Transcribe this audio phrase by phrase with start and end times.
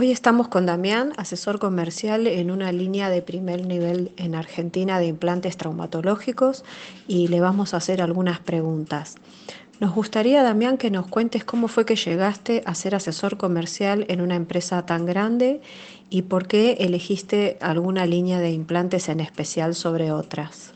[0.00, 5.06] Hoy estamos con Damián, asesor comercial en una línea de primer nivel en Argentina de
[5.06, 6.64] implantes traumatológicos
[7.08, 9.16] y le vamos a hacer algunas preguntas.
[9.80, 14.20] Nos gustaría, Damián, que nos cuentes cómo fue que llegaste a ser asesor comercial en
[14.20, 15.62] una empresa tan grande
[16.10, 20.74] y por qué elegiste alguna línea de implantes en especial sobre otras.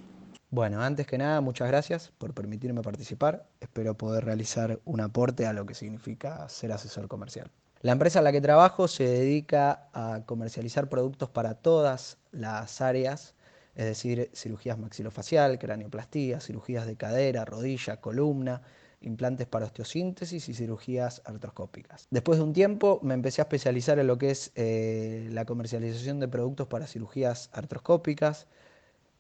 [0.51, 3.47] Bueno, antes que nada, muchas gracias por permitirme participar.
[3.61, 7.53] Espero poder realizar un aporte a lo que significa ser asesor comercial.
[7.83, 13.35] La empresa en la que trabajo se dedica a comercializar productos para todas las áreas,
[13.75, 18.63] es decir, cirugías maxilofacial, cranioplastía, cirugías de cadera, rodilla, columna,
[19.01, 22.07] implantes para osteosíntesis y cirugías artroscópicas.
[22.11, 26.21] Después de un tiempo me empecé a especializar en lo que es eh, la comercialización
[26.21, 28.47] de productos para cirugías artroscópicas.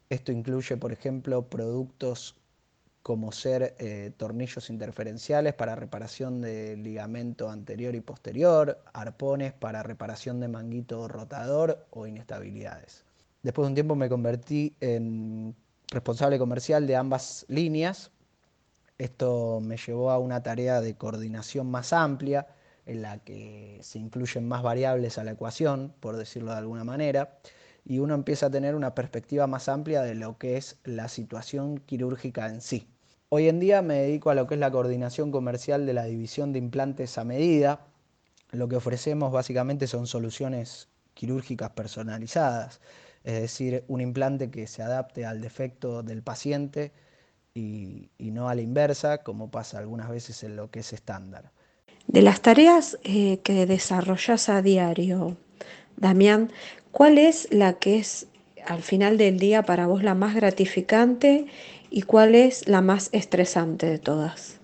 [0.08, 2.36] Esto incluye, por ejemplo, productos
[3.02, 10.38] como ser eh, tornillos interferenciales para reparación de ligamento anterior y posterior, arpones para reparación
[10.40, 13.04] de manguito rotador o inestabilidades.
[13.42, 15.56] Después de un tiempo me convertí en
[15.88, 18.12] responsable comercial de ambas líneas.
[18.98, 22.46] Esto me llevó a una tarea de coordinación más amplia,
[22.86, 27.38] en la que se incluyen más variables a la ecuación, por decirlo de alguna manera,
[27.84, 31.78] y uno empieza a tener una perspectiva más amplia de lo que es la situación
[31.78, 32.86] quirúrgica en sí.
[33.28, 36.52] Hoy en día me dedico a lo que es la coordinación comercial de la división
[36.52, 37.80] de implantes a medida.
[38.50, 42.80] Lo que ofrecemos básicamente son soluciones quirúrgicas personalizadas,
[43.24, 46.92] es decir, un implante que se adapte al defecto del paciente
[47.54, 51.50] y, no a la inversa, como pasa algunas veces en lo que es estándar.
[52.06, 55.36] De las tareas eh, que desarrollas a diario,
[55.96, 56.50] Damián,
[56.92, 58.26] ¿cuál es la que es
[58.64, 61.46] al final del día para vos la más gratificante
[61.94, 64.58] ¿Y cuál es la más estresante de todas?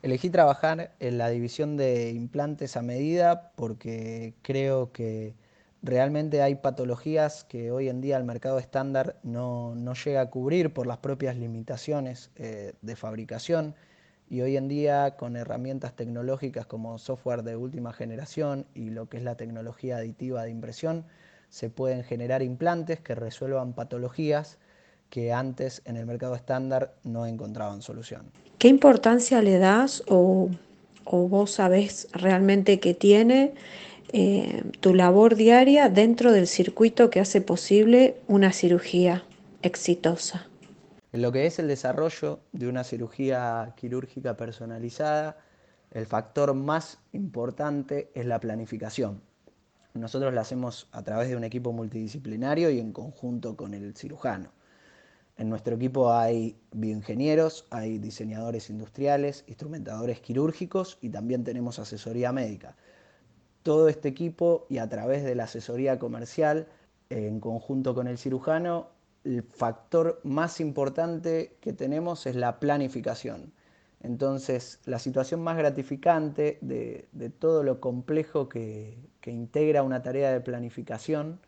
[0.00, 5.34] Elegí trabajar en la división de implantes a medida porque creo que
[5.82, 10.86] realmente hay patologías que hoy en día el mercado estándar no, llega a cubrir por
[10.86, 13.74] las propias limitaciones eh, de fabricación
[14.30, 19.18] y hoy en día con herramientas tecnológicas como software de última generación y lo que
[19.18, 21.04] es la tecnología aditiva de impresión
[21.50, 24.58] se pueden generar implantes que resuelvan patologías
[25.10, 28.30] que antes en el mercado estándar no encontraban solución.
[28.58, 30.48] ¿Qué importancia le das o,
[31.04, 33.54] vos sabés realmente que tiene
[34.12, 39.24] eh, tu labor diaria dentro del circuito que hace posible una cirugía
[39.62, 40.46] exitosa?
[41.12, 45.38] En lo que es el desarrollo de una cirugía quirúrgica personalizada,
[45.90, 49.20] el factor más importante es la planificación.
[49.94, 54.52] Nosotros la hacemos a través de un equipo multidisciplinario y en conjunto con el cirujano.
[55.36, 62.76] En nuestro equipo hay bioingenieros, hay diseñadores industriales, instrumentadores quirúrgicos y también tenemos asesoría médica.
[63.62, 66.68] Todo este equipo y a través de la asesoría comercial,
[67.08, 68.88] en conjunto con el cirujano,
[69.24, 73.52] el factor más importante que tenemos es la planificación.
[74.02, 77.08] Entonces, la situación más gratificante de,
[77.38, 78.96] todo lo complejo que
[79.26, 81.40] integra una tarea de planificación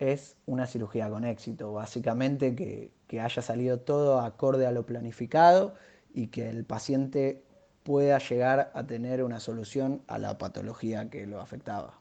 [0.00, 2.90] es una cirugía con éxito, básicamente que,
[3.20, 5.74] haya salido todo acorde a lo planificado
[6.14, 7.42] y que el paciente
[7.82, 12.00] pueda llegar a tener una solución a la patología que lo afectaba.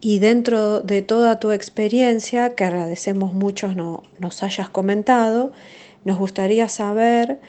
[0.00, 5.52] Y dentro de toda tu experiencia, que agradecemos mucho no, nos hayas comentado,
[6.04, 7.40] nos gustaría saber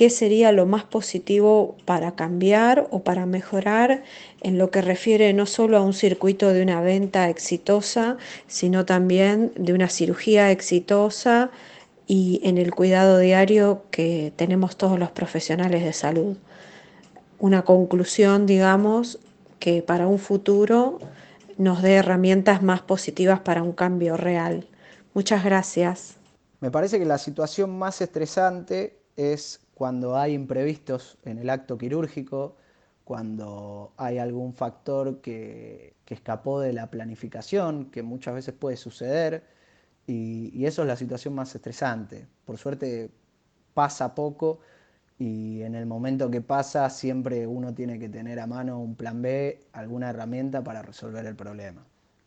[0.00, 4.02] qué sería lo más positivo para cambiar o para mejorar
[4.40, 8.16] en lo que refiere no solo a un circuito de una venta exitosa,
[8.46, 11.50] sino también de una cirugía exitosa
[12.06, 16.38] y en el cuidado diario que tenemos todos los profesionales de salud.
[17.38, 19.18] Una conclusión, digamos,
[19.58, 20.98] que para un futuro
[21.58, 24.66] nos dé herramientas más positivas para un cambio real.
[25.12, 26.14] Muchas gracias.
[26.60, 32.54] Me parece que la situación más estresante es cuando hay imprevistos en el acto quirúrgico,
[33.02, 39.42] cuando hay algún factor que, escapó de la planificación, que muchas veces puede suceder,
[40.06, 42.26] y, y, eso es la situación más estresante.
[42.44, 43.10] Por suerte
[43.72, 44.60] pasa poco
[45.18, 49.22] y en el momento que pasa siempre uno tiene que tener a mano un plan
[49.22, 51.86] B, alguna herramienta para resolver el problema.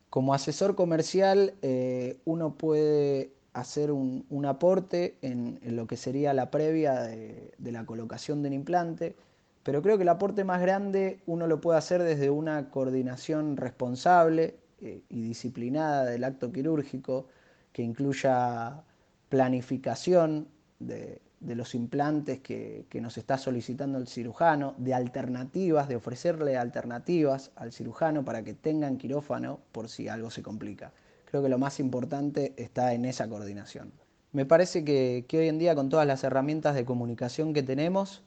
[0.10, 7.04] Como asesor comercial eh, uno puede hacer un, aporte en, lo que sería la previa
[7.04, 9.16] de, la colocación del implante,
[9.64, 14.58] pero creo que el aporte más grande uno lo puede hacer desde una coordinación responsable
[14.82, 17.28] eh, y disciplinada del acto quirúrgico,
[17.72, 18.84] que incluya
[19.30, 20.48] planificación
[20.80, 27.52] de, los implantes que, que, nos está solicitando el cirujano, de alternativas, de ofrecerle alternativas
[27.56, 30.92] al cirujano para que tengan quirófano por si algo se complica.
[31.34, 33.92] Creo que lo más importante está en esa coordinación.
[34.34, 38.22] Me parece que, hoy en día con todas las herramientas de comunicación que tenemos,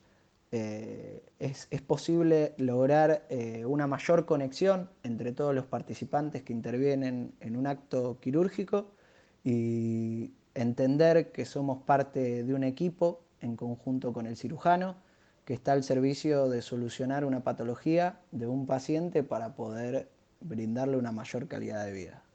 [0.51, 7.33] eh, es, es, posible lograr eh, una mayor conexión entre todos los participantes que intervienen
[7.39, 8.91] en un acto quirúrgico
[9.45, 14.97] y entender que somos parte de un equipo en conjunto con el cirujano
[15.45, 20.09] que está al servicio de solucionar una patología de un paciente para poder
[20.41, 22.26] brindarle una mayor calidad de vida.